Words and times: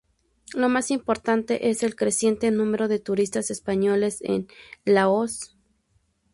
Lo 0.55 0.67
más 0.67 0.89
importante 0.89 1.69
es 1.69 1.83
el 1.83 1.95
creciente 1.95 2.49
número 2.49 2.87
de 2.87 2.97
turistas 2.97 3.51
españoles 3.51 4.17
en 4.23 4.47
Laos. 4.83 5.55